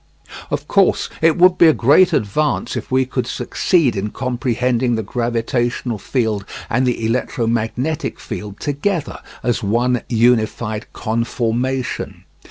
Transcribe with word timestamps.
Of 0.49 0.67
course 0.67 1.11
it 1.21 1.37
would 1.37 1.59
be 1.59 1.67
a 1.67 1.73
great 1.73 2.11
advance 2.11 2.75
if 2.75 2.89
we 2.89 3.05
could 3.05 3.27
succeed 3.27 3.95
in 3.95 4.09
comprehending 4.09 4.95
the 4.95 5.03
gravitational 5.03 5.99
field 5.99 6.43
and 6.71 6.87
the 6.87 7.05
electromagnetic 7.05 8.19
field 8.19 8.59
together 8.59 9.19
as 9.43 9.61
one 9.61 10.01
unified 10.09 10.91
conformation. 10.91 12.23